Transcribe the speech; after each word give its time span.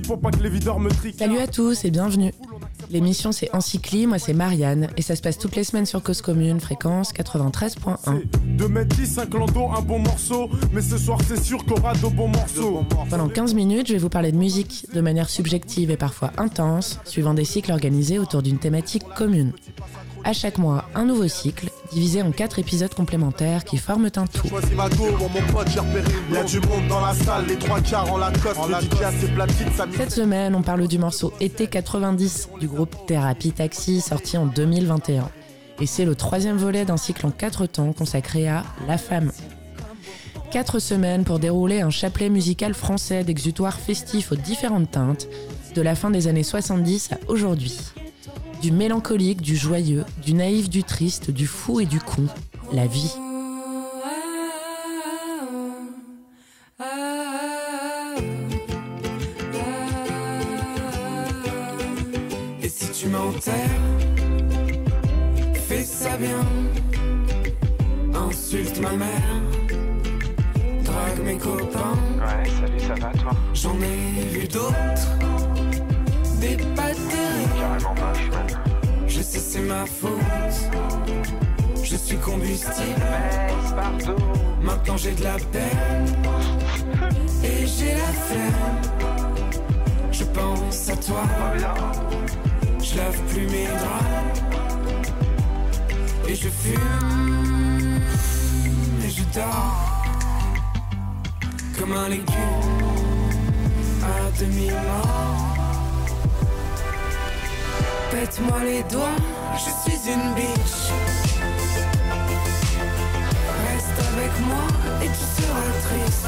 pour 0.00 0.20
pas 0.20 0.30
que 0.30 0.42
les 0.42 0.48
videurs 0.48 0.80
me 0.80 0.90
triquent. 0.90 1.18
Salut 1.18 1.38
à 1.38 1.46
tous 1.46 1.84
et 1.84 1.90
bienvenue. 1.90 2.32
L'émission 2.90 3.32
c'est 3.32 3.54
Encycli, 3.54 4.06
moi 4.06 4.18
c'est 4.18 4.32
Marianne 4.32 4.88
et 4.96 5.02
ça 5.02 5.16
se 5.16 5.22
passe 5.22 5.38
toutes 5.38 5.56
les 5.56 5.64
semaines 5.64 5.86
sur 5.86 6.02
Cause 6.02 6.22
Commune, 6.22 6.60
fréquence 6.60 7.12
93.1. 7.12 8.22
2 8.44 8.68
mètres 8.68 8.96
10, 8.96 9.06
5 9.06 9.34
lando, 9.34 9.68
un 9.76 9.82
bon 9.82 9.98
morceau, 9.98 10.50
mais 10.72 10.82
ce 10.82 10.98
soir 10.98 11.18
c'est 11.26 11.42
sûr 11.42 11.64
qu'on 11.64 11.76
aura 11.76 11.94
de 11.94 12.06
bons 12.08 12.28
morceaux. 12.28 12.84
Pendant 13.10 13.28
15 13.28 13.54
minutes, 13.54 13.88
je 13.88 13.94
vais 13.94 13.98
vous 13.98 14.08
parler 14.08 14.32
de 14.32 14.36
musique 14.36 14.86
de 14.92 15.00
manière 15.00 15.28
subjective 15.28 15.90
et 15.90 15.96
parfois 15.96 16.32
intense, 16.36 17.00
suivant 17.04 17.34
des 17.34 17.44
cycles 17.44 17.72
organisés 17.72 18.18
autour 18.18 18.42
d'une 18.42 18.58
thématique 18.58 19.04
commune. 19.16 19.52
À 20.24 20.32
chaque 20.32 20.58
mois, 20.58 20.84
un 20.94 21.04
nouveau 21.04 21.26
cycle, 21.26 21.68
divisé 21.90 22.22
en 22.22 22.30
quatre 22.30 22.60
épisodes 22.60 22.94
complémentaires 22.94 23.64
qui 23.64 23.76
forment 23.76 24.08
un 24.14 24.26
tout. 24.26 24.48
Cette 29.96 30.12
semaine, 30.12 30.54
on 30.54 30.62
parle 30.62 30.86
du 30.86 30.98
morceau 30.98 31.32
Été 31.40 31.66
90 31.66 32.50
du 32.60 32.68
groupe 32.68 32.94
Thérapie 33.06 33.50
Taxi, 33.50 34.00
sorti 34.00 34.36
en 34.36 34.46
2021. 34.46 35.28
Et 35.80 35.86
c'est 35.86 36.04
le 36.04 36.14
troisième 36.14 36.56
volet 36.56 36.84
d'un 36.84 36.96
cycle 36.96 37.26
en 37.26 37.32
quatre 37.32 37.66
temps 37.66 37.92
consacré 37.92 38.48
à 38.48 38.62
La 38.86 38.98
Femme. 38.98 39.32
Quatre 40.52 40.78
semaines 40.78 41.24
pour 41.24 41.40
dérouler 41.40 41.80
un 41.80 41.90
chapelet 41.90 42.28
musical 42.28 42.74
français 42.74 43.24
d'exutoires 43.24 43.80
festifs 43.80 44.30
aux 44.30 44.36
différentes 44.36 44.92
teintes, 44.92 45.26
de 45.74 45.82
la 45.82 45.96
fin 45.96 46.10
des 46.10 46.28
années 46.28 46.42
70 46.42 47.12
à 47.12 47.18
aujourd'hui 47.28 47.76
du 48.62 48.70
mélancolique, 48.70 49.42
du 49.42 49.56
joyeux, 49.56 50.04
du 50.24 50.34
naïf, 50.34 50.70
du 50.70 50.84
triste, 50.84 51.32
du 51.32 51.48
fou 51.48 51.80
et 51.80 51.84
du 51.84 51.98
con, 51.98 52.26
la 52.72 52.86
vie. 52.86 53.12
Et 62.62 62.68
si 62.68 62.88
tu 62.92 63.08
m'enterres, 63.08 63.56
fais 65.54 65.82
ça 65.82 66.16
bien, 66.16 66.46
insulte 68.14 68.80
ma 68.80 68.92
mère, 68.92 69.42
drague 70.84 71.24
mes 71.24 71.36
copains. 71.36 71.98
Ouais, 72.20 72.48
salut, 72.60 72.78
ça 72.78 72.94
va 72.94 73.10
toi? 73.18 73.32
J'en 73.54 73.74
ai 73.80 74.22
vu 74.30 74.46
d'autres, 74.46 75.18
Je 79.06 79.22
sais 79.22 79.38
c'est 79.38 79.60
ma 79.60 79.86
faute. 79.86 80.10
Je 81.84 81.96
suis 81.96 82.16
combustible. 82.16 83.06
Maintenant 84.60 84.96
j'ai 84.96 85.12
de 85.12 85.22
la 85.22 85.36
peine. 85.52 86.06
Et 87.44 87.66
j'ai 87.66 87.94
la 87.94 88.12
flemme. 88.24 88.80
Je 90.10 90.24
pense 90.24 90.88
à 90.88 90.96
toi. 90.96 91.22
Je 92.80 92.96
lave 92.96 93.20
plus 93.28 93.46
mes 93.46 93.66
draps. 93.66 94.42
Et 96.28 96.34
je 96.34 96.48
fume. 96.48 98.00
Et 99.04 99.10
je 99.10 99.22
dors. 99.32 100.02
Comme 101.78 101.92
un 101.92 102.08
légume. 102.08 102.26
À 104.02 104.40
demi-mort. 104.40 105.61
Pète-moi 108.12 108.62
les 108.64 108.82
doigts, 108.94 109.16
je 109.54 109.90
suis 109.90 110.12
une. 110.12 110.20
Reste 113.64 114.00
avec 114.12 114.32
moi 114.46 114.66
et 115.02 115.06
tu 115.06 115.24
seras 115.42 115.72
triste. 115.88 116.26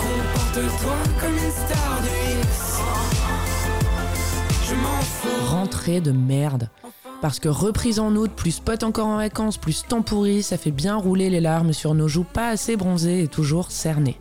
Comporte-toi 0.00 0.96
comme 1.20 1.34
une 1.34 1.50
star 1.50 2.00
X. 2.40 2.80
Je 4.66 4.74
m'en 4.74 5.02
fous. 5.02 5.44
Rentrée 5.44 6.00
de 6.00 6.12
merde. 6.12 6.70
Parce 7.20 7.38
que 7.38 7.50
reprise 7.50 8.00
en 8.00 8.16
août, 8.16 8.30
plus 8.34 8.60
pote 8.60 8.82
encore 8.82 9.08
en 9.08 9.18
vacances, 9.18 9.58
plus 9.58 9.84
temps 9.86 10.00
pourri, 10.00 10.42
ça 10.42 10.56
fait 10.56 10.70
bien 10.70 10.96
rouler 10.96 11.28
les 11.28 11.40
larmes 11.42 11.74
sur 11.74 11.94
nos 11.94 12.08
joues 12.08 12.24
pas 12.24 12.48
assez 12.48 12.76
bronzées 12.76 13.24
et 13.24 13.28
toujours 13.28 13.70
cernées. 13.70 14.16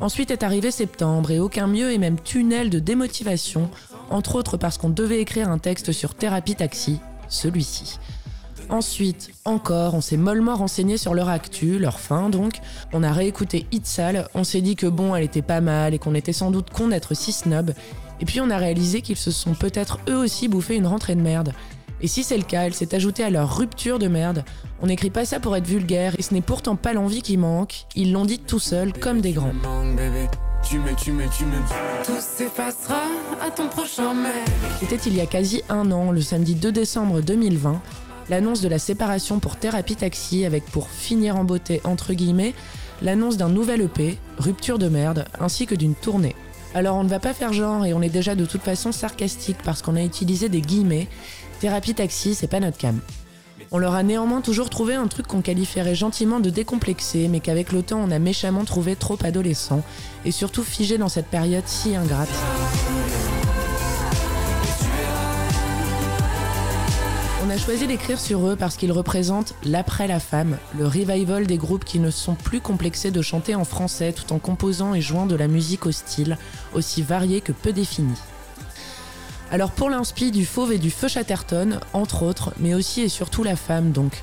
Ensuite 0.00 0.30
est 0.30 0.42
arrivé 0.42 0.70
septembre 0.70 1.30
et 1.30 1.38
aucun 1.38 1.66
mieux 1.66 1.92
et 1.92 1.98
même 1.98 2.18
tunnel 2.18 2.70
de 2.70 2.78
démotivation, 2.78 3.68
entre 4.10 4.34
autres 4.34 4.56
parce 4.56 4.76
qu'on 4.76 4.90
devait 4.90 5.20
écrire 5.20 5.48
un 5.48 5.58
texte 5.58 5.92
sur 5.92 6.14
Thérapie 6.14 6.56
Taxi, 6.56 7.00
celui-ci. 7.28 7.98
Ensuite, 8.68 9.30
encore, 9.44 9.94
on 9.94 10.00
s'est 10.00 10.16
mollement 10.16 10.54
renseigné 10.54 10.96
sur 10.96 11.14
leur 11.14 11.28
actu, 11.28 11.78
leur 11.78 11.98
fin 11.98 12.30
donc. 12.30 12.60
On 12.92 13.02
a 13.02 13.12
réécouté 13.12 13.66
Itzal, 13.72 14.28
on 14.34 14.44
s'est 14.44 14.60
dit 14.60 14.76
que 14.76 14.86
bon, 14.86 15.16
elle 15.16 15.24
était 15.24 15.42
pas 15.42 15.60
mal 15.60 15.94
et 15.94 15.98
qu'on 15.98 16.14
était 16.14 16.32
sans 16.32 16.50
doute 16.50 16.70
con 16.70 16.88
d'être 16.88 17.14
si 17.14 17.32
snob. 17.32 17.72
Et 18.20 18.24
puis 18.24 18.40
on 18.40 18.50
a 18.50 18.58
réalisé 18.58 19.00
qu'ils 19.00 19.16
se 19.16 19.30
sont 19.30 19.54
peut-être 19.54 19.98
eux 20.08 20.18
aussi 20.18 20.46
bouffé 20.46 20.76
une 20.76 20.86
rentrée 20.86 21.14
de 21.14 21.20
merde. 21.20 21.52
Et 22.02 22.06
si 22.06 22.22
c'est 22.22 22.36
le 22.36 22.44
cas, 22.44 22.62
elle 22.62 22.74
s'est 22.74 22.94
ajoutée 22.94 23.24
à 23.24 23.30
leur 23.30 23.56
rupture 23.56 23.98
de 23.98 24.08
merde. 24.08 24.44
On 24.80 24.86
n'écrit 24.86 25.10
pas 25.10 25.24
ça 25.24 25.40
pour 25.40 25.56
être 25.56 25.66
vulgaire, 25.66 26.14
et 26.18 26.22
ce 26.22 26.32
n'est 26.32 26.40
pourtant 26.40 26.76
pas 26.76 26.92
l'envie 26.94 27.22
qui 27.22 27.36
manque. 27.36 27.86
Ils 27.94 28.12
l'ont 28.12 28.24
dit 28.24 28.38
tout 28.38 28.60
seuls, 28.60 28.92
comme 28.92 29.20
des 29.20 29.32
grands. 29.32 29.52
Tu 30.62 30.78
me, 30.78 30.94
tu 30.94 31.12
me, 31.12 31.24
tu 31.36 31.44
me. 31.44 31.56
Tout 32.04 32.20
s'effacera 32.20 33.02
à 33.40 33.50
ton 33.50 33.68
prochain 33.68 34.14
mec. 34.14 34.32
C'était 34.78 34.96
il 34.96 35.16
y 35.16 35.20
a 35.20 35.26
quasi 35.26 35.62
un 35.68 35.90
an, 35.90 36.12
le 36.12 36.20
samedi 36.20 36.54
2 36.54 36.70
décembre 36.70 37.20
2020, 37.22 37.80
l'annonce 38.28 38.60
de 38.60 38.68
la 38.68 38.78
séparation 38.78 39.40
pour 39.40 39.56
Thérapie 39.56 39.96
Taxi 39.96 40.44
avec 40.44 40.64
pour 40.66 40.88
finir 40.88 41.36
en 41.36 41.44
beauté, 41.44 41.80
entre 41.84 42.12
guillemets, 42.12 42.54
l'annonce 43.02 43.36
d'un 43.36 43.48
nouvel 43.48 43.80
EP, 43.80 44.18
Rupture 44.38 44.78
de 44.78 44.88
merde, 44.88 45.26
ainsi 45.40 45.66
que 45.66 45.74
d'une 45.74 45.94
tournée. 45.94 46.36
Alors 46.74 46.96
on 46.96 47.04
ne 47.04 47.08
va 47.08 47.18
pas 47.18 47.34
faire 47.34 47.52
genre 47.52 47.84
et 47.84 47.92
on 47.92 48.02
est 48.02 48.08
déjà 48.08 48.36
de 48.36 48.44
toute 48.44 48.62
façon 48.62 48.92
sarcastique 48.92 49.58
parce 49.64 49.82
qu'on 49.82 49.96
a 49.96 50.02
utilisé 50.02 50.48
des 50.48 50.60
guillemets. 50.60 51.08
Thérapie 51.58 51.94
Taxi, 51.94 52.34
c'est 52.34 52.46
pas 52.46 52.60
notre 52.60 52.78
cam. 52.78 53.00
On 53.72 53.78
leur 53.78 53.94
a 53.94 54.02
néanmoins 54.02 54.40
toujours 54.40 54.68
trouvé 54.68 54.94
un 54.94 55.06
truc 55.06 55.28
qu'on 55.28 55.42
qualifierait 55.42 55.94
gentiment 55.94 56.40
de 56.40 56.50
décomplexé, 56.50 57.28
mais 57.28 57.38
qu'avec 57.38 57.70
le 57.70 57.84
temps 57.84 58.00
on 58.04 58.10
a 58.10 58.18
méchamment 58.18 58.64
trouvé 58.64 58.96
trop 58.96 59.16
adolescent, 59.22 59.84
et 60.24 60.32
surtout 60.32 60.64
figé 60.64 60.98
dans 60.98 61.08
cette 61.08 61.28
période 61.28 61.62
si 61.66 61.94
ingrate. 61.94 62.28
On 67.46 67.48
a 67.48 67.58
choisi 67.58 67.86
d'écrire 67.86 68.18
sur 68.18 68.44
eux 68.44 68.56
parce 68.56 68.76
qu'ils 68.76 68.90
représentent 68.90 69.54
l'après 69.64 70.08
la 70.08 70.18
femme, 70.18 70.58
le 70.76 70.86
revival 70.86 71.46
des 71.46 71.56
groupes 71.56 71.84
qui 71.84 72.00
ne 72.00 72.10
sont 72.10 72.34
plus 72.34 72.60
complexés 72.60 73.12
de 73.12 73.22
chanter 73.22 73.54
en 73.54 73.64
français 73.64 74.12
tout 74.12 74.32
en 74.32 74.40
composant 74.40 74.94
et 74.94 75.00
jouant 75.00 75.26
de 75.26 75.36
la 75.36 75.46
musique 75.46 75.86
au 75.86 75.92
style, 75.92 76.38
aussi 76.74 77.02
varié 77.02 77.40
que 77.40 77.52
peu 77.52 77.72
défini. 77.72 78.16
Alors 79.52 79.72
pour 79.72 79.90
l'inspi 79.90 80.30
du 80.30 80.46
Fauve 80.46 80.72
et 80.72 80.78
du 80.78 80.90
Feu 80.90 81.08
Chatterton, 81.08 81.80
entre 81.92 82.22
autres, 82.22 82.52
mais 82.60 82.72
aussi 82.74 83.02
et 83.02 83.08
surtout 83.08 83.42
la 83.42 83.56
femme 83.56 83.90
donc. 83.90 84.22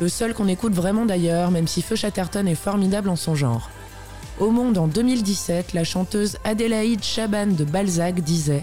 Le 0.00 0.08
seul 0.08 0.34
qu'on 0.34 0.46
écoute 0.46 0.72
vraiment 0.72 1.04
d'ailleurs, 1.04 1.50
même 1.50 1.66
si 1.66 1.82
Feu 1.82 1.96
Chatterton 1.96 2.46
est 2.46 2.54
formidable 2.54 3.08
en 3.08 3.16
son 3.16 3.34
genre. 3.34 3.70
Au 4.38 4.52
Monde 4.52 4.78
en 4.78 4.86
2017, 4.86 5.72
la 5.72 5.82
chanteuse 5.82 6.38
Adélaïde 6.44 7.02
Chaban 7.02 7.48
de 7.48 7.64
Balzac 7.64 8.20
disait 8.20 8.62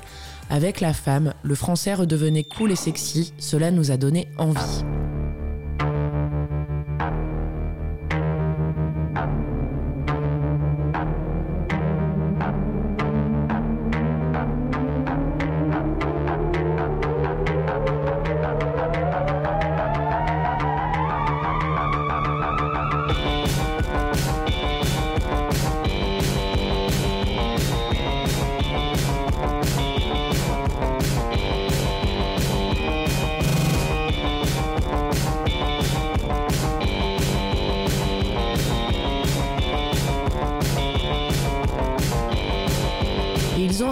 Avec 0.50 0.80
la 0.80 0.94
femme, 0.94 1.34
le 1.44 1.56
français 1.56 1.94
redevenait 1.94 2.46
cool 2.46 2.72
et 2.72 2.78
sexy, 2.78 3.34
cela 3.38 3.72
nous 3.72 3.92
a 3.92 3.98
donné 3.98 4.30
envie. 4.38 4.95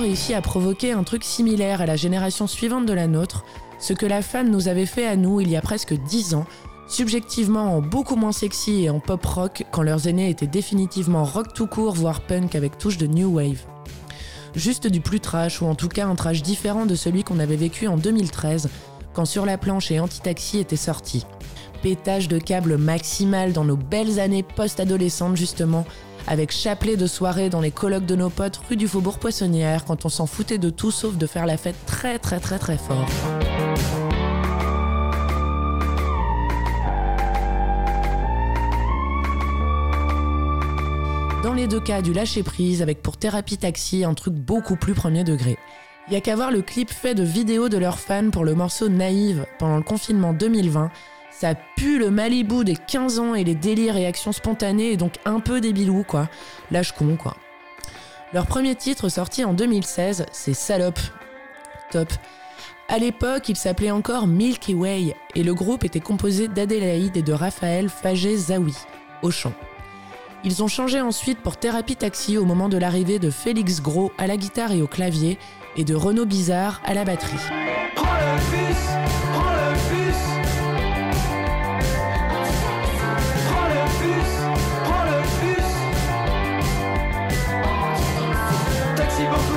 Réussi 0.04 0.34
à 0.34 0.42
provoquer 0.42 0.92
un 0.92 1.04
truc 1.04 1.24
similaire 1.24 1.80
à 1.80 1.86
la 1.86 1.96
génération 1.96 2.46
suivante 2.46 2.86
de 2.86 2.92
la 2.92 3.08
nôtre, 3.08 3.46
ce 3.80 3.94
que 3.94 4.06
la 4.06 4.22
femme 4.22 4.50
nous 4.50 4.68
avait 4.68 4.86
fait 4.86 5.08
à 5.08 5.16
nous 5.16 5.40
il 5.40 5.50
y 5.50 5.56
a 5.56 5.62
presque 5.62 5.94
10 5.94 6.34
ans, 6.34 6.46
subjectivement 6.90 7.78
en 7.78 7.82
beaucoup 7.82 8.18
moins 8.18 8.34
sexy 8.34 8.84
et 8.84 8.90
en 8.90 9.00
pop 9.00 9.26
rock 9.26 9.64
quand 9.72 9.82
leurs 9.82 10.10
aînés 10.10 10.30
étaient 10.30 10.46
définitivement 10.46 11.24
rock 11.24 11.54
tout 11.54 11.68
court, 11.68 11.94
voire 11.94 12.20
punk 12.20 12.54
avec 12.56 12.78
touche 12.78 12.98
de 12.98 13.08
new 13.08 13.34
wave. 13.34 13.64
Juste 14.56 14.88
du 14.88 15.00
plus 15.00 15.22
trash, 15.22 15.62
ou 15.62 15.68
en 15.68 15.76
tout 15.76 15.88
cas 15.88 16.06
un 16.06 16.16
trash 16.16 16.42
différent 16.42 16.86
de 16.86 16.96
celui 16.96 17.24
qu'on 17.24 17.40
avait 17.40 17.56
vécu 17.56 17.88
en 17.88 17.96
2013, 17.96 18.70
quand 19.14 19.26
Sur 19.26 19.46
la 19.46 19.58
planche 19.58 19.90
et 19.90 20.02
Anti-Taxi 20.02 20.60
étaient 20.60 20.76
sortis. 20.76 21.26
pétage 21.82 22.28
de 22.28 22.40
câbles 22.40 22.78
maximal 22.78 23.54
dans 23.54 23.64
nos 23.64 23.78
belles 23.78 24.20
années 24.20 24.44
post-adolescentes 24.44 25.38
justement, 25.38 25.86
avec 26.28 26.52
chapelet 26.52 26.98
de 26.98 27.08
soirée 27.08 27.50
dans 27.50 27.62
les 27.62 27.72
colloques 27.72 28.06
de 28.06 28.16
nos 28.16 28.30
potes 28.30 28.60
rue 28.70 28.76
du 28.78 28.88
Faubourg 28.88 29.20
Poissonnière 29.20 29.86
quand 29.86 30.06
on 30.06 30.10
s'en 30.10 30.26
foutait 30.26 30.58
de 30.58 30.70
tout 30.70 30.92
sauf 30.92 31.18
de 31.18 31.28
faire 31.28 31.46
la 31.46 31.58
fête 31.58 31.76
très 31.86 32.20
très 32.20 32.40
très 32.40 32.60
très 32.60 32.78
fort. 32.78 33.08
Dans 41.44 41.54
les 41.54 41.68
deux 41.68 41.82
cas, 41.82 42.02
du 42.02 42.14
lâcher-prise 42.14 42.82
avec 42.82 43.02
pour 43.02 43.18
thérapie 43.18 43.58
taxi 43.58 44.06
un 44.06 44.14
truc 44.14 44.34
beaucoup 44.34 44.78
plus 44.78 44.94
premier 44.94 45.26
degré. 45.26 45.58
Y 46.10 46.16
a 46.16 46.22
qu'à 46.22 46.36
voir 46.36 46.52
le 46.52 46.62
clip 46.62 46.90
fait 46.90 47.16
de 47.16 47.24
vidéos 47.24 47.70
de 47.70 47.78
leurs 47.78 48.00
fans 48.00 48.30
pour 48.30 48.46
le 48.46 48.56
morceau 48.56 48.90
Naïve 48.90 49.46
pendant 49.60 49.78
le 49.78 49.84
confinement 49.84 50.34
2020. 50.34 50.90
Ça 51.44 51.56
pue 51.56 52.00
le 52.00 52.10
Malibu 52.10 52.64
des 52.64 52.78
15 52.78 53.20
ans 53.20 53.36
et 53.36 53.44
les 53.44 53.54
délires 53.54 53.98
et 53.98 54.08
actions 54.08 54.32
spontanées 54.32 54.94
et 54.94 54.96
donc 54.96 55.16
un 55.26 55.42
peu 55.42 55.60
débilou 55.60 56.06
quoi. 56.08 56.30
Lâche 56.72 56.94
con 56.94 57.18
quoi. 57.18 57.36
Leur 58.32 58.46
premier 58.48 58.76
titre 58.76 59.10
sorti 59.10 59.44
en 59.44 59.52
2016, 59.52 60.26
c'est 60.32 60.54
Salope. 60.54 61.02
Top. 61.92 62.08
À 62.88 62.98
l'époque, 62.98 63.50
il 63.50 63.58
s'appelait 63.58 63.92
encore 63.92 64.26
Milky 64.26 64.74
Way 64.74 65.16
et 65.36 65.44
le 65.44 65.54
groupe 65.54 65.84
était 65.84 66.00
composé 66.00 66.48
d'Adélaïde 66.48 67.18
et 67.18 67.24
de 67.24 67.34
Raphaël 67.34 67.90
Fagé 67.90 68.38
Zawi, 68.38 68.78
au 69.22 69.30
chant. 69.30 69.52
Ils 70.46 70.64
ont 70.64 70.70
changé 70.70 71.02
ensuite 71.02 71.40
pour 71.40 71.58
Thérapie 71.58 71.98
Taxi 71.98 72.38
au 72.38 72.46
moment 72.46 72.70
de 72.70 72.78
l'arrivée 72.78 73.20
de 73.20 73.30
Félix 73.30 73.82
Gros 73.82 74.14
à 74.18 74.28
la 74.28 74.38
guitare 74.38 74.72
et 74.72 74.82
au 74.82 74.88
clavier 74.88 75.38
et 75.76 75.84
de 75.84 75.94
Renaud 75.94 76.26
Bizarre 76.26 76.82
à 76.86 76.94
la 76.94 77.04
batterie. 77.04 77.36
Prends 77.96 78.14
le 78.14 78.38
bus, 78.50 78.78
prends 79.34 79.52
le 79.52 79.74
bus. 79.94 80.53
Taxi 89.24 89.53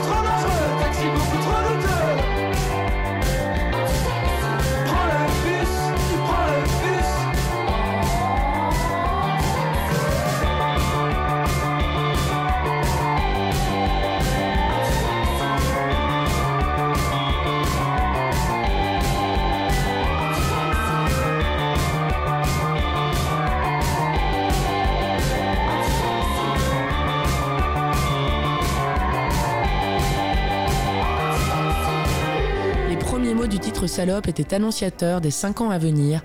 Salope 33.86 34.28
étaient 34.28 34.54
annonciateurs 34.54 35.20
des 35.20 35.30
5 35.30 35.60
ans 35.60 35.70
à 35.70 35.78
venir. 35.78 36.22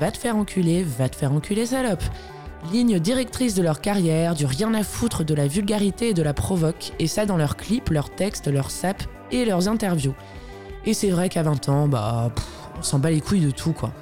Va 0.00 0.10
te 0.10 0.18
faire 0.18 0.36
enculer, 0.36 0.82
va 0.82 1.08
te 1.08 1.16
faire 1.16 1.32
enculer 1.32 1.66
salope. 1.66 2.02
Ligne 2.72 2.98
directrice 2.98 3.54
de 3.54 3.62
leur 3.62 3.80
carrière, 3.80 4.34
du 4.34 4.46
rien 4.46 4.74
à 4.74 4.82
foutre 4.82 5.24
de 5.24 5.34
la 5.34 5.46
vulgarité 5.46 6.08
et 6.08 6.14
de 6.14 6.22
la 6.22 6.34
provoque, 6.34 6.92
et 6.98 7.06
ça 7.06 7.26
dans 7.26 7.36
leurs 7.36 7.56
clips, 7.56 7.90
leurs 7.90 8.10
textes, 8.10 8.48
leurs 8.48 8.70
saps 8.70 9.06
et 9.30 9.44
leurs 9.44 9.68
interviews. 9.68 10.14
Et 10.84 10.94
c'est 10.94 11.10
vrai 11.10 11.28
qu'à 11.28 11.42
20 11.42 11.68
ans, 11.68 11.88
bah, 11.88 12.30
on 12.78 12.82
s'en 12.82 12.98
bat 12.98 13.10
les 13.10 13.20
couilles 13.20 13.44
de 13.44 13.50
tout 13.50 13.72
quoi. 13.72 13.92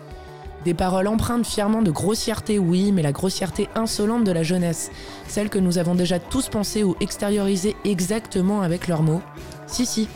Des 0.65 0.73
paroles 0.73 1.09
empreintes 1.09 1.45
fièrement 1.45 1.83
de 1.83 1.91
grossièreté, 1.91 2.59
oui, 2.59 2.91
mais 2.91 3.03
la 3.03 3.13
grossièreté 3.13 3.69
insolente 3.75 4.25
de 4.25 4.33
la 4.33 4.43
jeunesse, 4.43 4.91
celle 5.29 5.51
que 5.51 5.59
nous 5.59 5.77
avons 5.77 5.95
déjà 5.95 6.19
tous 6.19 6.49
pensé 6.49 6.83
ou 6.83 6.97
extériorisé 7.01 7.77
exactement 7.85 8.63
avec 8.63 8.89
leurs 8.89 9.03
mots. 9.03 9.21
Si, 9.67 9.85
si, 9.85 10.09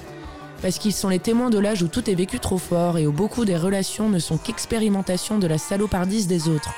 parce 0.61 0.79
qu'ils 0.79 0.93
sont 0.93 1.09
les 1.09 1.19
témoins 1.19 1.51
de 1.51 1.59
l'âge 1.59 1.83
où 1.83 1.89
tout 1.89 2.09
est 2.11 2.15
vécu 2.15 2.41
trop 2.41 2.59
fort 2.59 2.99
et 2.99 3.07
où 3.07 3.13
beaucoup 3.13 3.45
des 3.45 3.57
relations 3.57 4.09
ne 4.09 4.19
sont 4.19 4.39
qu'expérimentation 4.39 5.39
de 5.39 5.47
la 5.47 5.59
salopardise 5.59 6.27
des 6.27 6.49
autres. 6.49 6.71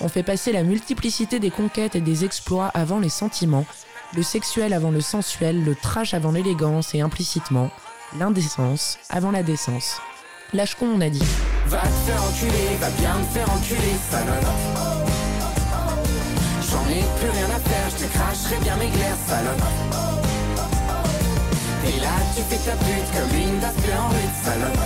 On 0.00 0.08
fait 0.08 0.22
passer 0.22 0.52
la 0.52 0.62
multiplicité 0.62 1.40
des 1.40 1.50
conquêtes 1.50 1.96
et 1.96 2.00
des 2.00 2.24
exploits 2.24 2.70
avant 2.74 3.00
les 3.00 3.08
sentiments, 3.08 3.66
le 4.14 4.22
sexuel 4.22 4.72
avant 4.72 4.90
le 4.90 5.00
sensuel, 5.00 5.64
le 5.64 5.74
trash 5.74 6.14
avant 6.14 6.32
l'élégance 6.32 6.94
et 6.94 7.00
implicitement, 7.00 7.70
l'indécence 8.18 8.98
avant 9.10 9.30
la 9.30 9.42
décence. 9.42 10.00
Lâche 10.52 10.76
con, 10.76 10.88
on 10.94 11.00
a 11.00 11.10
dit. 11.10 11.22
Va 11.66 11.80
te 11.80 11.86
faire 11.86 12.22
enculer, 12.22 12.76
va 12.80 12.90
bien 12.90 13.14
te 13.20 13.38
faire 13.38 13.50
enculer, 13.52 13.94
salope. 14.10 14.46
J'en 16.70 16.90
ai 16.90 17.02
plus 17.18 17.30
rien 17.30 17.54
à 17.54 17.58
faire, 17.58 17.90
je 17.90 18.04
te 18.04 18.12
cracherai 18.12 18.56
bien 18.62 18.76
mes 18.76 18.88
glaires, 18.88 19.16
salope. 19.26 20.27
Et 21.88 22.00
là 22.00 22.16
tu 22.34 22.42
fais 22.42 22.70
ta 22.70 22.76
pute 22.76 23.08
comme 23.14 23.38
une 23.38 23.58
d'aspect 23.60 23.94
en 23.94 24.08
rue, 24.08 24.30
salope. 24.44 24.78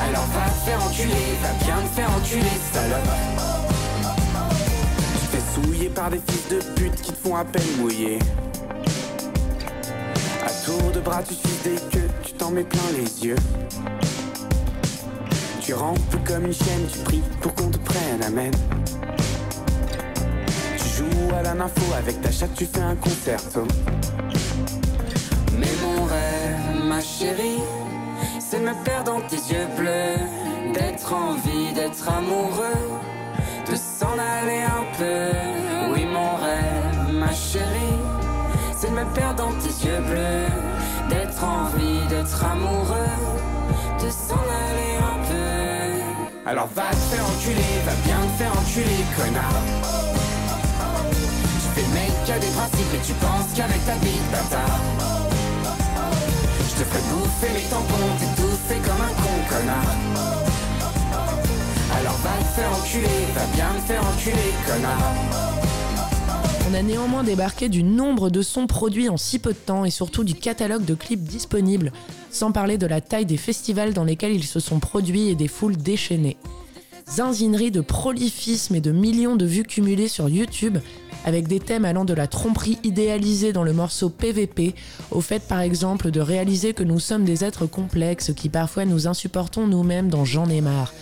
Alors 0.00 0.26
va 0.34 0.46
te 0.50 0.60
faire 0.64 0.82
enculer, 0.84 1.28
va 1.42 1.64
bien 1.64 1.76
te 1.82 1.94
faire 1.94 2.10
enculer, 2.10 2.56
salope. 2.72 3.12
Tu 5.12 5.26
te 5.26 5.36
fais 5.36 5.44
souiller 5.54 5.88
par 5.88 6.10
des 6.10 6.20
fils 6.26 6.48
de 6.48 6.58
pute 6.74 7.00
qui 7.02 7.12
te 7.12 7.28
font 7.28 7.36
à 7.36 7.44
peine 7.44 7.76
mouiller. 7.78 8.18
À 10.44 10.50
tour 10.64 10.90
de 10.92 11.00
bras, 11.00 11.22
tu 11.22 11.34
suis 11.34 11.58
des 11.64 11.80
queues, 11.90 12.08
tu 12.24 12.32
t'en 12.32 12.50
mets 12.50 12.64
plein 12.64 12.80
les 12.96 13.24
yeux. 13.24 13.36
Tu 15.60 15.74
rampes 15.74 15.98
comme 16.26 16.46
une 16.46 16.52
chienne, 16.52 16.86
tu 16.92 16.98
pries 17.00 17.22
pour 17.40 17.54
qu'on 17.54 17.70
te 17.70 17.78
prenne, 17.78 18.22
amen. 18.26 18.50
Tu 20.76 20.88
joues 20.96 21.34
à 21.36 21.42
la 21.42 21.54
nympho, 21.54 21.92
avec 21.96 22.20
ta 22.20 22.32
chatte, 22.32 22.54
tu 22.56 22.66
fais 22.66 22.80
un 22.80 22.96
concerto. 22.96 23.66
Mais 25.58 25.72
mon 25.82 26.04
rêve, 26.04 26.84
ma 26.84 27.00
chérie, 27.00 27.62
c'est 28.38 28.60
de 28.60 28.64
me 28.64 28.84
perdre 28.84 29.12
dans 29.12 29.20
tes 29.22 29.36
yeux 29.36 29.66
bleus, 29.76 30.72
d'être 30.72 31.12
en 31.12 31.34
vie, 31.34 31.72
d'être 31.74 32.08
amoureux, 32.08 32.82
de 33.68 33.76
s'en 33.76 34.12
aller 34.12 34.62
un 34.62 34.84
peu. 34.98 35.92
Oui, 35.92 36.06
mon 36.06 36.36
rêve, 36.36 37.12
ma 37.12 37.32
chérie, 37.32 38.00
c'est 38.76 38.90
de 38.90 38.94
me 38.94 39.04
perdre 39.14 39.44
dans 39.44 39.52
tes 39.52 39.86
yeux 39.86 40.00
bleus, 40.00 40.48
d'être 41.08 41.44
en 41.44 41.64
vie, 41.76 42.06
d'être 42.08 42.44
amoureux, 42.44 43.14
de 44.02 44.10
s'en 44.10 44.42
aller 44.64 44.96
un 44.98 45.18
peu. 45.28 46.48
Alors 46.50 46.68
va 46.74 46.90
te 46.90 46.96
faire 46.96 47.24
enculer, 47.24 47.72
va 47.84 47.92
bien 48.04 48.20
te 48.20 48.42
faire 48.42 48.52
enculer, 48.52 49.04
connard. 49.16 49.62
Tu 51.62 51.68
fais 51.74 51.82
le 51.82 51.94
mec 51.94 52.24
qui 52.24 52.32
a 52.32 52.38
des 52.38 52.48
principes 52.48 52.94
et 52.94 53.06
tu 53.06 53.12
penses 53.14 53.52
qu'avec 53.54 53.84
ta 53.86 53.94
bite, 53.96 54.30
bâtard. 54.30 55.11
On 66.68 66.74
a 66.74 66.82
néanmoins 66.82 67.22
débarqué 67.22 67.68
du 67.68 67.82
nombre 67.82 68.30
de 68.30 68.42
sons 68.42 68.66
produits 68.66 69.08
en 69.08 69.16
si 69.16 69.38
peu 69.38 69.52
de 69.52 69.58
temps 69.58 69.84
et 69.84 69.90
surtout 69.90 70.24
du 70.24 70.34
catalogue 70.34 70.84
de 70.84 70.94
clips 70.94 71.22
disponibles, 71.22 71.92
sans 72.30 72.50
parler 72.50 72.78
de 72.78 72.86
la 72.86 73.00
taille 73.00 73.26
des 73.26 73.36
festivals 73.36 73.94
dans 73.94 74.04
lesquels 74.04 74.34
ils 74.34 74.44
se 74.44 74.58
sont 74.58 74.80
produits 74.80 75.28
et 75.28 75.34
des 75.34 75.48
foules 75.48 75.76
déchaînées. 75.76 76.36
Zinzinerie 77.08 77.70
de 77.70 77.80
prolifisme 77.80 78.74
et 78.74 78.80
de 78.80 78.90
millions 78.90 79.36
de 79.36 79.44
vues 79.44 79.64
cumulées 79.64 80.08
sur 80.08 80.28
YouTube, 80.28 80.78
avec 81.24 81.48
des 81.48 81.60
thèmes 81.60 81.84
allant 81.84 82.04
de 82.04 82.14
la 82.14 82.26
tromperie 82.26 82.78
idéalisée 82.84 83.52
dans 83.52 83.64
le 83.64 83.72
morceau 83.72 84.08
PVP, 84.08 84.74
au 85.10 85.20
fait 85.20 85.46
par 85.46 85.60
exemple 85.60 86.10
de 86.10 86.20
réaliser 86.20 86.72
que 86.74 86.82
nous 86.82 86.98
sommes 86.98 87.24
des 87.24 87.44
êtres 87.44 87.66
complexes 87.66 88.32
qui 88.34 88.48
parfois 88.48 88.84
nous 88.84 89.06
insupportons 89.06 89.66
nous-mêmes 89.66 90.08
dans 90.08 90.24
J'en 90.24 90.48
ai 90.48 90.60
marre. 90.60 90.92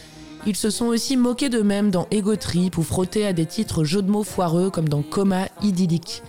Ils 0.47 0.57
se 0.57 0.71
sont 0.71 0.87
aussi 0.87 1.17
moqués 1.17 1.51
d'eux-mêmes 1.51 1.91
dans 1.91 2.07
Ego 2.11 2.35
Trip 2.37 2.79
ou 2.79 2.83
frottés 2.83 3.27
à 3.27 3.33
des 3.33 3.47
titres 3.47 3.85
jeux 3.85 4.03
de 4.03 4.11
mots 4.11 4.25
foireux 4.25 4.71
comme 4.71 4.89
dans 4.89 5.03
Coma 5.03 5.49
idyllique. 5.63 6.23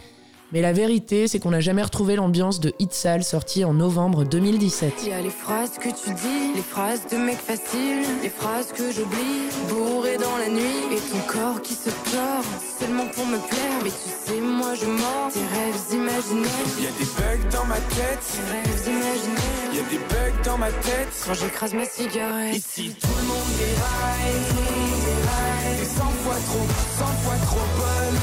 Mais 0.53 0.61
la 0.61 0.73
vérité, 0.73 1.29
c'est 1.29 1.39
qu'on 1.39 1.51
n'a 1.51 1.61
jamais 1.61 1.81
retrouvé 1.81 2.17
l'ambiance 2.17 2.59
de 2.59 2.73
Hit 2.77 2.91
Sale 2.93 3.23
sorti 3.23 3.63
en 3.63 3.73
novembre 3.73 4.25
2017. 4.25 4.93
Il 5.03 5.09
y 5.09 5.13
a 5.13 5.21
les 5.21 5.29
phrases 5.29 5.77
que 5.77 5.87
tu 5.87 6.13
dis, 6.13 6.53
les 6.55 6.61
phrases 6.61 7.07
de 7.09 7.15
mec 7.17 7.37
facile, 7.37 8.03
les 8.21 8.29
phrases 8.29 8.73
que 8.73 8.91
j'oublie, 8.91 9.47
bourré 9.69 10.17
dans 10.17 10.37
la 10.37 10.49
nuit, 10.49 10.91
et 10.91 10.99
ton 11.09 11.19
corps 11.31 11.61
qui 11.61 11.73
se 11.73 11.89
tord, 11.89 12.43
seulement 12.79 13.05
pour 13.07 13.25
me 13.27 13.37
plaire. 13.37 13.79
Mais 13.83 13.91
tu 13.91 14.09
sais, 14.33 14.41
moi 14.41 14.73
je 14.75 14.85
mords 14.87 15.31
tes 15.33 15.39
rêves 15.39 15.81
imaginaires, 15.93 16.49
Y 16.81 16.87
a 16.87 16.91
des 16.99 17.05
bugs 17.05 17.49
dans 17.57 17.65
ma 17.65 17.77
tête, 17.77 18.19
tes 18.19 18.51
rêves 18.51 18.87
imaginaires. 18.87 19.73
y 19.73 19.79
a 19.79 19.89
des 19.89 19.97
bugs 19.99 20.43
dans 20.43 20.57
ma 20.57 20.71
tête. 20.71 21.07
Quand 21.25 21.33
j'écrase 21.33 21.73
ma 21.73 21.85
cigarette, 21.85 22.57
Ici 22.57 22.93
tout 22.99 23.07
le 23.21 23.27
monde 23.27 23.50
déraille, 23.61 24.41
tout 24.49 24.55
le 24.55 24.71
monde 24.81 25.01
déraille. 25.05 25.77
T'es 25.77 25.85
100 25.85 26.03
fois 26.03 26.39
trop, 26.47 26.67
100 26.97 27.05
fois 27.05 27.35
trop 27.45 27.65
bonne. 27.77 28.19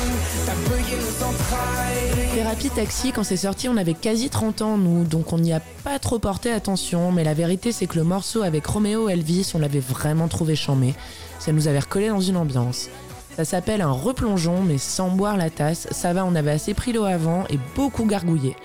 T'as 0.47 0.55
bugué 0.69 0.97
nos 0.97 1.27
entrailles. 1.27 2.35
Thérapie 2.35 2.71
Taxi, 2.71 3.13
quand 3.13 3.25
c'est 3.25 3.37
sorti, 3.37 3.69
on 3.69 3.77
avait 3.77 3.95
quasi 3.95 4.31
30 4.31 4.63
ans, 4.63 4.79
nous, 4.79 5.05
donc 5.05 5.33
on 5.33 5.39
n'y 5.39 5.53
a 5.53 5.61
pas 5.85 5.99
trop 5.99 6.19
porté 6.19 6.51
attention, 6.53 7.13
mais 7.13 7.25
la 7.25 7.35
vérité 7.35 7.73
c'est 7.73 7.87
que 7.87 7.97
le 7.97 8.05
morceau 8.05 8.43
avec 8.43 8.67
Romeo 8.67 9.09
Elvis, 9.09 9.53
on 9.55 9.59
l'avait 9.59 9.81
vraiment 9.81 10.29
trouvé 10.29 10.57
chambé. 10.57 10.95
Ça 11.39 11.53
nous 11.53 11.69
avait 11.69 11.81
recollé 11.81 12.09
dans 12.09 12.21
une 12.21 12.37
ambiance. 12.37 12.89
Ça 13.37 13.45
s'appelle 13.45 13.83
un 13.83 13.93
replongeon, 13.93 14.63
mais 14.63 14.79
sans 14.79 15.11
boire 15.11 15.37
la 15.37 15.51
tasse. 15.51 15.87
Ça 15.93 16.13
va, 16.13 16.25
on 16.25 16.35
avait 16.35 16.51
assez 16.51 16.75
pris 16.75 16.93
l'eau 16.93 17.05
avant 17.05 17.45
et 17.51 17.59
beaucoup 17.77 18.05
gargouillé. 18.05 18.57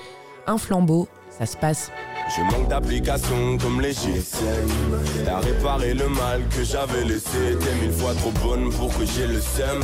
Un 0.48 0.58
flambeau, 0.58 1.08
ça 1.38 1.46
se 1.46 1.56
passe. 1.56 1.92
Je 2.36 2.42
manque 2.42 2.68
d'application 2.68 3.58
comme 3.60 3.80
les 3.80 3.94
GSM 3.94 4.68
T'as 5.24 5.40
réparé 5.40 5.94
le 5.94 6.10
mal 6.10 6.42
que 6.50 6.64
j'avais 6.64 7.04
laissé. 7.04 7.58
T'es 7.60 7.76
mille 7.76 7.94
fois 7.94 8.14
trop 8.16 8.32
bonne 8.44 8.72
pour 8.72 8.90
que 8.98 9.06
j'ai 9.06 9.28
le 9.28 9.40
seum. 9.40 9.80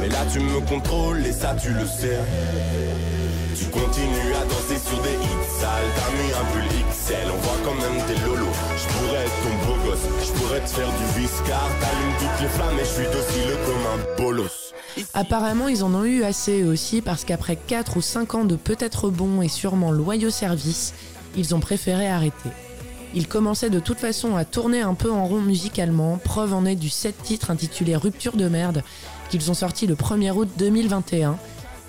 Mais 0.00 0.08
là 0.08 0.24
tu 0.32 0.38
me 0.38 0.60
contrôles 0.68 1.26
et 1.26 1.32
ça 1.32 1.56
tu 1.60 1.70
le 1.70 1.84
sais. 1.86 2.18
Tu 3.58 3.64
continues 3.66 4.34
à 4.40 4.44
danser 4.44 4.78
sur 4.78 5.02
des 5.02 5.14
hits 5.14 5.50
sales. 5.58 5.90
T'as 5.96 6.12
mis 6.12 6.32
un 6.32 6.44
pull 6.52 6.68
XL, 6.92 7.26
on 7.26 7.38
voit 7.38 7.58
quand 7.64 7.74
même 7.74 8.06
tes 8.06 8.24
lolos. 8.24 8.46
Je 8.76 8.86
pourrais 8.94 9.24
être 9.24 9.42
ton 9.42 9.66
beau 9.66 9.90
gosse, 9.90 10.06
je 10.24 10.40
pourrais 10.40 10.60
te 10.60 10.68
faire 10.68 10.88
du 10.88 11.20
viscar 11.20 11.68
T'allumes 11.80 12.16
toutes 12.20 12.40
les 12.40 12.48
flammes 12.48 12.78
et 12.78 12.84
je 12.84 12.90
suis 12.90 13.06
docile 13.06 13.56
comme 13.66 13.84
un 13.94 14.22
bolos. 14.22 14.74
Apparemment, 15.14 15.66
ils 15.66 15.82
en 15.82 15.92
ont 15.94 16.04
eu 16.04 16.22
assez 16.22 16.62
aussi 16.62 17.00
parce 17.00 17.24
qu'après 17.24 17.56
4 17.56 17.96
ou 17.96 18.00
5 18.00 18.34
ans 18.36 18.44
de 18.44 18.54
peut-être 18.56 19.10
bon 19.10 19.42
et 19.42 19.48
sûrement 19.48 19.90
loyaux 19.92 20.30
services, 20.30 20.94
ils 21.36 21.54
ont 21.54 21.60
préféré 21.60 22.08
arrêter. 22.08 22.50
Ils 23.14 23.26
commençaient 23.26 23.70
de 23.70 23.80
toute 23.80 23.98
façon 23.98 24.36
à 24.36 24.44
tourner 24.44 24.82
un 24.82 24.94
peu 24.94 25.10
en 25.10 25.26
rond 25.26 25.40
musicalement, 25.40 26.18
preuve 26.18 26.54
en 26.54 26.64
est 26.64 26.76
du 26.76 26.88
7 26.88 27.22
titre 27.22 27.50
intitulé 27.50 27.96
Rupture 27.96 28.36
de 28.36 28.48
merde 28.48 28.82
qu'ils 29.30 29.50
ont 29.50 29.54
sorti 29.54 29.86
le 29.86 29.94
1er 29.94 30.32
août 30.32 30.48
2021, 30.58 31.38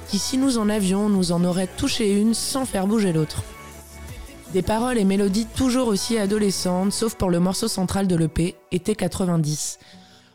qui 0.08 0.20
si 0.20 0.38
nous 0.38 0.58
en 0.58 0.70
avions, 0.70 1.10
nous 1.10 1.32
en 1.32 1.44
aurait 1.44 1.68
touché 1.68 2.12
une 2.20 2.34
sans 2.34 2.66
faire 2.66 2.88
bouger 2.88 3.14
l'autre. 3.14 3.44
Des 4.54 4.62
paroles 4.62 4.98
et 4.98 5.06
mélodies 5.06 5.48
toujours 5.56 5.88
aussi 5.88 6.18
adolescentes, 6.18 6.92
sauf 6.92 7.16
pour 7.16 7.30
le 7.30 7.40
morceau 7.40 7.68
central 7.68 8.08
de 8.08 8.16
l'EP, 8.16 8.56
Été 8.72 8.96
90. 8.96 9.80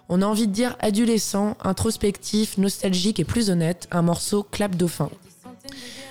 On 0.08 0.22
a 0.22 0.26
envie 0.26 0.46
de 0.46 0.52
dire 0.52 0.76
adolescent, 0.80 1.56
introspectif, 1.62 2.58
nostalgique 2.58 3.20
et 3.20 3.24
plus 3.24 3.50
honnête, 3.50 3.88
un 3.90 4.02
morceau 4.02 4.44
clap 4.44 4.76
dauphin. 4.76 5.10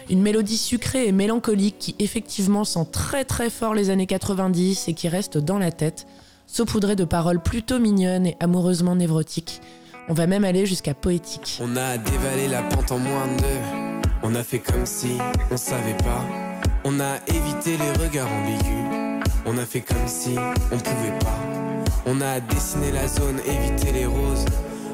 Une 0.10 0.22
mélodie 0.22 0.58
sucrée 0.58 1.08
et 1.08 1.12
mélancolique 1.12 1.80
qui 1.80 1.96
effectivement 1.98 2.64
sent 2.64 2.86
très 2.92 3.26
très 3.26 3.50
fort 3.50 3.74
les 3.74 3.90
années 3.90 4.06
90 4.06 4.88
et 4.88 4.94
qui 4.94 5.08
reste 5.08 5.40
dans 5.40 5.58
la 5.58 5.72
tête, 5.72 6.06
saupoudrée 6.46 6.96
de 6.96 7.06
paroles 7.06 7.42
plutôt 7.42 7.80
mignonnes 7.80 8.28
et 8.28 8.38
amoureusement 8.40 8.96
névrotiques. 8.96 9.62
On 10.08 10.14
va 10.14 10.28
même 10.28 10.44
aller 10.44 10.68
jusqu'à 10.68 10.94
poétique. 10.94 11.60
On 11.60 11.76
a 11.76 11.98
dévalé 11.98 12.48
la 12.48 12.62
pente 12.62 12.92
en 12.92 13.00
moins 13.00 13.26
de 13.26 13.42
deux. 13.42 14.08
On 14.22 14.36
a 14.36 14.44
fait 14.44 14.60
comme 14.60 14.86
si 14.86 15.18
on 15.50 15.58
savait 15.58 15.98
pas. 15.98 16.24
On 16.84 17.00
a 17.00 17.16
évité 17.28 17.76
les 17.76 18.06
regards 18.06 18.32
ambigus. 18.32 19.24
On 19.48 19.58
a 19.58 19.66
fait 19.66 19.82
comme 19.82 20.08
si 20.08 20.36
on 20.72 20.78
pouvait 20.78 21.18
pas. 21.20 21.40
On 22.06 22.22
a 22.22 22.40
dessiné 22.40 22.92
la 22.92 23.08
zone, 23.08 23.40
évité 23.48 23.92
les 23.92 24.06
roses. 24.06 24.46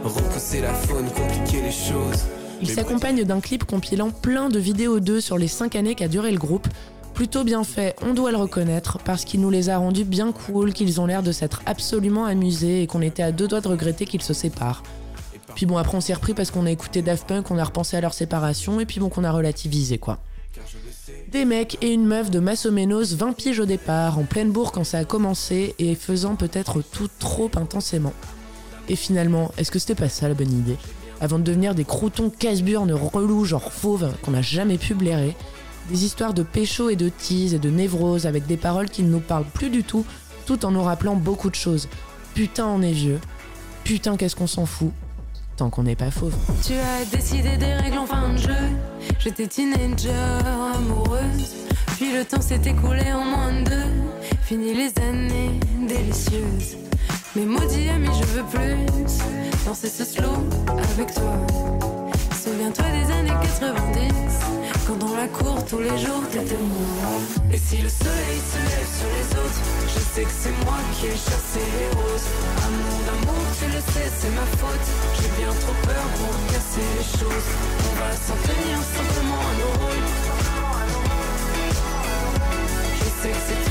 Repousser 0.06 0.62
la 0.62 0.74
faune, 0.74 1.10
compliquer 1.10 1.62
les 1.62 1.72
choses. 1.72 2.25
Il 2.62 2.70
s'accompagne 2.70 3.24
d'un 3.24 3.39
clip 3.39 3.63
compilant 3.63 4.12
plein 4.12 4.50
de 4.50 4.60
vidéos 4.60 5.00
d'eux 5.00 5.20
sur 5.20 5.38
les 5.38 5.48
5 5.48 5.75
années 5.75 5.96
qu'a 5.96 6.08
duré 6.08 6.32
le 6.32 6.38
groupe. 6.38 6.68
Plutôt 7.13 7.44
bien 7.44 7.63
fait, 7.63 7.96
on 8.01 8.13
doit 8.13 8.32
le 8.32 8.38
reconnaître, 8.38 9.00
parce 9.00 9.25
qu'il 9.25 9.41
nous 9.41 9.50
les 9.50 9.70
a 9.70 9.77
rendus 9.77 10.06
bien 10.06 10.32
cool, 10.32 10.72
qu'ils 10.74 11.01
ont 11.01 11.06
l'air 11.06 11.24
de 11.24 11.32
s'être 11.32 11.62
absolument 11.65 12.25
amusés 12.25 12.84
et 12.84 12.88
qu'on 12.88 13.01
était 13.01 13.24
à 13.24 13.32
deux 13.32 13.48
doigts 13.48 13.62
de 13.62 13.68
regretter 13.68 14.06
qu'ils 14.06 14.22
se 14.22 14.34
séparent. 14.34 14.84
Puis 15.56 15.65
bon, 15.65 15.77
après 15.77 15.98
on 15.98 16.01
s'est 16.01 16.13
repris 16.13 16.34
parce 16.34 16.51
qu'on 16.51 16.65
a 16.65 16.72
écouté 16.72 17.01
Daft 17.01 17.27
Punk, 17.27 17.51
on 17.51 17.58
a 17.58 17.63
repensé 17.63 17.98
à 17.98 18.01
leur 18.01 18.13
séparation, 18.13 18.80
et 18.80 18.86
puis 18.86 19.00
bon, 19.00 19.10
qu'on 19.10 19.24
a 19.24 19.32
relativisé 19.32 19.98
quoi. 19.98 20.20
Des 21.32 21.46
mecs 21.46 21.77
et 21.82 21.91
une 21.91 22.06
meuf 22.06 22.30
de 22.30 22.39
Massomenos 22.39 23.15
20 23.15 23.34
piges 23.34 23.60
au 23.60 23.65
départ, 23.65 24.18
en 24.18 24.24
pleine 24.24 24.51
bourre 24.51 24.72
quand 24.72 24.84
ça 24.84 25.00
a 25.00 25.03
commencé, 25.03 25.75
et 25.80 25.96
faisant 25.96 26.36
peut-être 26.36 26.82
tout 26.82 27.10
trop 27.20 27.51
intensément. 27.56 28.13
Et 28.88 28.96
finalement, 28.96 29.51
est-ce 29.58 29.72
que 29.72 29.80
c'était 29.80 29.96
pas 29.96 30.10
ça 30.10 30.27
la 30.27 30.34
bonne 30.34 30.51
idée? 30.51 30.77
Avant 31.21 31.37
de 31.37 31.43
devenir 31.43 31.75
des 31.75 31.85
croutons 31.85 32.31
casse-burnes 32.31 32.91
relous 32.91 33.45
genre 33.45 33.71
fauves 33.71 34.11
qu'on 34.23 34.31
n'a 34.31 34.41
jamais 34.41 34.79
pu 34.79 34.95
blairer, 34.95 35.35
des 35.91 36.03
histoires 36.03 36.33
de 36.33 36.41
pécho 36.41 36.89
et 36.89 36.95
de 36.95 37.09
tease 37.09 37.53
et 37.53 37.59
de 37.59 37.69
névrose 37.69 38.25
avec 38.25 38.47
des 38.47 38.57
paroles 38.57 38.89
qui 38.89 39.03
ne 39.03 39.09
nous 39.09 39.19
parlent 39.19 39.45
plus 39.45 39.69
du 39.69 39.83
tout, 39.83 40.03
tout 40.47 40.65
en 40.65 40.71
nous 40.71 40.81
rappelant 40.81 41.15
beaucoup 41.15 41.51
de 41.51 41.55
choses. 41.55 41.87
Putain, 42.33 42.65
on 42.65 42.81
est 42.81 42.91
vieux. 42.91 43.19
Putain, 43.83 44.17
qu'est-ce 44.17 44.35
qu'on 44.35 44.47
s'en 44.47 44.65
fout. 44.65 44.91
Tant 45.57 45.69
qu'on 45.69 45.83
n'est 45.83 45.95
pas 45.95 46.09
fauve. 46.09 46.33
Tu 46.65 46.73
as 46.73 47.05
décidé 47.05 47.55
des 47.57 47.73
règles 47.73 47.99
en 47.99 48.07
fin 48.07 48.33
de 48.33 48.37
jeu. 48.37 48.55
J'étais 49.19 49.45
teenager, 49.45 50.09
amoureuse. 50.73 51.53
Puis 51.97 52.13
le 52.13 52.25
temps 52.25 52.41
s'est 52.41 52.61
écoulé 52.65 53.13
en 53.13 53.25
moins 53.25 53.61
de 53.61 53.69
deux. 53.69 53.91
Fini 54.41 54.73
les 54.73 54.91
années 55.03 55.59
délicieuses. 55.87 56.77
Mais 57.33 57.45
maudit 57.45 57.88
ami, 57.88 58.09
je 58.19 58.25
veux 58.25 58.43
plus 58.43 58.75
danser 59.65 59.88
ce 59.88 60.03
slow 60.03 60.35
avec 60.67 61.13
toi. 61.13 61.31
Souviens-toi 62.43 62.85
des 62.91 63.13
années 63.13 63.39
90, 63.41 64.03
quand 64.85 64.97
dans 64.97 65.15
la 65.15 65.27
cour 65.29 65.63
tous 65.63 65.79
les 65.79 65.97
jours 65.97 66.23
t'étais 66.29 66.57
moi. 66.57 67.15
Et 67.53 67.57
si 67.57 67.77
le 67.77 67.88
soleil 67.88 68.38
se 68.51 68.59
lève 68.59 68.91
sur 69.00 69.07
les 69.15 69.29
autres, 69.39 69.61
je 69.88 70.00
sais 70.11 70.23
que 70.23 70.35
c'est 70.41 70.65
moi 70.65 70.75
qui 71.00 71.07
ai 71.07 71.11
chassé 71.15 71.63
les 71.79 71.89
roses. 71.95 72.27
Amour 72.67 73.00
d'amour, 73.07 73.43
tu 73.57 73.65
le 73.65 73.79
sais, 73.79 74.11
c'est 74.19 74.33
ma 74.35 74.47
faute. 74.59 74.88
J'ai 75.15 75.31
bien 75.41 75.53
trop 75.63 75.77
peur 75.88 76.05
pour 76.19 76.35
casser 76.51 76.83
les 76.97 77.07
choses. 77.15 77.47
On 77.88 77.95
va 77.95 78.11
s'en 78.11 78.38
tenir 78.43 78.75
simplement 78.91 79.39
à 79.39 79.53
nos 79.55 79.73
rôles. 79.79 80.07
Je 83.00 83.07
sais 83.23 83.29
que 83.31 83.43
c'est 83.47 83.70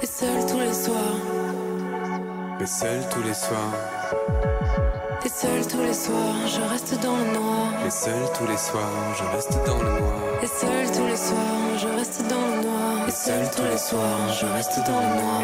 Et 0.00 0.06
seul 0.06 0.46
tous 0.46 0.58
les 0.58 0.72
soirs, 0.72 0.96
Mais 2.58 2.66
seul 2.66 3.08
tous 3.10 3.22
les 3.22 3.34
soirs, 3.34 3.74
et 5.24 5.28
seul 5.28 5.66
tous 5.68 5.82
les 5.82 5.92
soirs, 5.92 6.46
je 6.46 6.60
reste 6.62 6.98
dans 7.02 7.16
le 7.16 7.24
noir. 7.34 7.66
mais 7.84 7.90
seul 7.90 8.22
tous 8.34 8.46
les 8.46 8.56
soirs, 8.56 9.14
je 9.18 9.24
reste 9.36 9.52
dans 9.66 9.78
le 9.78 10.00
noir. 10.00 10.14
Et 10.42 10.46
seul 10.46 10.90
tous 10.92 11.06
les 11.06 11.16
soirs, 11.16 11.78
je 11.78 11.88
reste 11.88 12.22
dans 12.28 12.40
le 12.40 12.62
noir. 12.62 13.08
Et 13.08 13.10
seul 13.10 13.50
tous 13.54 13.64
les 13.64 13.78
soirs, 13.78 14.32
je 14.32 14.46
reste 14.46 14.78
dans 14.86 15.00
le 15.00 15.14
noir. 15.20 15.42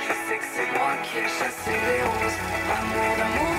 Je 0.00 0.12
sais 0.28 0.38
que 0.38 0.44
c'est 0.54 0.70
moi 0.76 0.92
qui 1.04 1.18
ai 1.18 1.22
chassé 1.22 1.70
les 1.70 2.02
roses. 2.02 2.47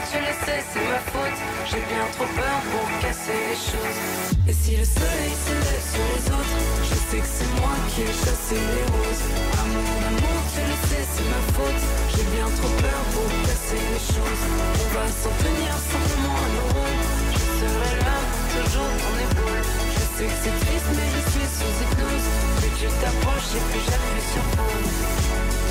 Amour 0.09 0.25
tu 0.25 0.25
le 0.25 0.33
sais, 0.45 0.63
c'est 0.73 0.87
ma 0.89 0.99
faute. 1.11 1.39
J'ai 1.69 1.83
bien 1.85 2.05
trop 2.13 2.25
peur 2.25 2.57
pour 2.71 2.87
casser 2.99 3.39
les 3.49 3.59
choses. 3.69 3.99
Et 4.47 4.53
si 4.53 4.77
le 4.77 4.85
soleil 4.85 5.33
se 5.45 5.53
lève 5.53 5.85
sur 5.93 6.05
les 6.13 6.25
autres, 6.33 6.59
je 6.89 6.95
sais 6.95 7.21
que 7.21 7.31
c'est 7.37 7.51
moi 7.61 7.73
qui 7.89 8.01
ai 8.01 8.13
chassé 8.13 8.57
les 8.57 8.85
roses. 8.89 9.25
Amour 9.61 9.93
d'amour, 10.01 10.39
tu 10.53 10.61
le 10.65 10.77
sais, 10.89 11.05
c'est 11.13 11.27
ma 11.29 11.41
faute. 11.53 11.83
J'ai 12.13 12.25
bien 12.35 12.49
trop 12.57 12.73
peur 12.81 13.01
pour 13.13 13.29
casser 13.45 13.81
les 13.93 14.01
choses. 14.01 14.43
On 14.81 14.87
va 14.97 15.05
s'en 15.21 15.33
tenir 15.45 15.73
simplement 15.77 16.37
à 16.41 16.47
nos. 16.57 16.89
Je 17.33 17.45
serai 17.59 17.93
là, 18.01 18.17
toujours 18.49 18.93
ton 19.01 19.13
épaule. 19.29 19.63
Je 19.93 20.03
sais 20.15 20.27
que 20.31 20.37
c'est 20.41 20.57
triste, 20.65 20.89
mais 20.97 21.09
je 21.15 21.21
suis 21.29 21.47
sous 21.53 21.73
hypnose. 21.85 22.27
Plus 22.57 22.73
tu 22.81 22.87
t'approches 22.97 23.51
et 23.57 23.63
plus 23.69 23.83
j'appuie 23.85 24.25
sur 24.33 24.45
pause. 24.57 25.68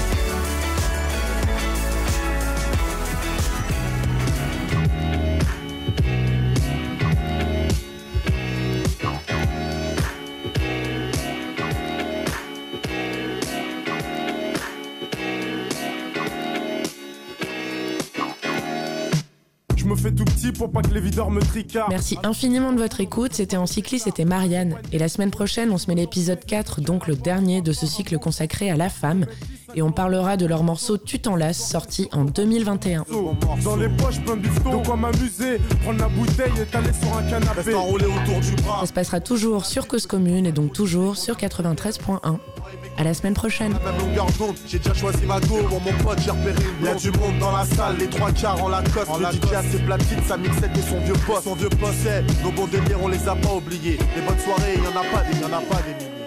Pour 20.52 20.70
pas 20.70 20.82
que 20.82 20.92
les 20.92 21.00
videurs 21.00 21.30
me 21.30 21.40
tricardent. 21.40 21.90
Merci 21.90 22.18
infiniment 22.22 22.72
de 22.72 22.78
votre 22.78 23.00
écoute. 23.00 23.34
C'était 23.34 23.56
en 23.56 23.66
cycliste, 23.66 24.04
c'était 24.04 24.24
Marianne. 24.24 24.76
Et 24.92 24.98
la 24.98 25.08
semaine 25.08 25.30
prochaine, 25.30 25.70
on 25.70 25.78
se 25.78 25.88
met 25.88 25.94
l'épisode 25.94 26.44
4, 26.44 26.80
donc 26.80 27.06
le 27.06 27.16
dernier 27.16 27.60
de 27.62 27.72
ce 27.72 27.86
cycle 27.86 28.18
consacré 28.18 28.70
à 28.70 28.76
la 28.76 28.88
femme. 28.88 29.26
Et 29.74 29.82
on 29.82 29.92
parlera 29.92 30.36
de 30.36 30.46
leur 30.46 30.62
morceau 30.62 30.96
Tu 30.96 31.20
t'en 31.20 31.36
lasses, 31.36 31.62
sorti 31.68 32.08
en 32.12 32.24
2021. 32.24 33.04
Dans 33.62 33.76
les 33.76 33.88
poches, 33.90 34.20
plein 34.20 34.36
de 34.36 34.40
bifton. 34.42 34.80
De 34.80 34.86
quoi 34.86 34.96
m'amuser, 34.96 35.58
prendre 35.82 35.98
la 35.98 36.08
bouteille 36.08 36.52
et 36.60 36.64
t'aller 36.64 36.92
sur 37.00 37.16
un 37.16 37.22
canapé. 37.22 37.74
enroulé 37.74 38.06
autour 38.06 38.40
du 38.40 38.62
bras. 38.62 38.80
Ça 38.80 38.86
se 38.86 38.92
passera 38.92 39.20
toujours 39.20 39.66
sur 39.66 39.86
Cause 39.86 40.06
Commune 40.06 40.46
et 40.46 40.52
donc 40.52 40.72
toujours 40.72 41.16
sur 41.16 41.36
93.1. 41.36 42.38
À 42.98 43.04
la 43.04 43.14
semaine 43.14 43.34
prochaine. 43.34 43.74
Même 43.84 43.96
longueur 43.96 44.26
d'onde, 44.40 44.56
j'ai 44.66 44.78
déjà 44.78 44.92
choisi 44.92 45.24
ma 45.24 45.38
go. 45.38 45.62
Bon, 45.70 45.78
mon 45.78 45.92
pote, 46.02 46.18
j'ai 46.18 46.32
repéré 46.32 46.56
une 46.80 46.84
Y'a 46.84 46.94
du 46.96 47.12
monde 47.12 47.38
dans 47.38 47.56
la 47.56 47.64
salle, 47.64 47.96
les 47.96 48.08
trois 48.08 48.32
quarts 48.32 48.60
en 48.60 48.68
Lacoste. 48.68 49.08
En 49.08 49.18
le 49.18 49.26
DJ 49.26 49.52
a 49.54 49.62
ses 49.62 49.78
platines, 49.78 50.22
sa 50.26 50.36
mixette 50.36 50.76
et 50.76 50.82
son 50.82 50.98
vieux 50.98 51.14
poste. 51.24 51.44
Son 51.44 51.54
vieux 51.54 51.68
poste, 51.68 52.08
nos 52.42 52.50
bons 52.50 52.66
délires, 52.66 52.98
on 53.00 53.06
les 53.06 53.28
a 53.28 53.36
pas 53.36 53.54
oubliés. 53.54 53.98
Les 54.16 54.22
bonnes 54.22 54.40
soirées, 54.40 54.74
y 54.74 54.80
en 54.80 55.00
a 55.00 55.04
pas 55.04 55.22
des, 55.30 55.38
y 55.38 55.44
en 55.44 55.56
a 55.56 55.60
pas 55.60 55.80
des 55.82 55.94
milliers. 55.94 56.17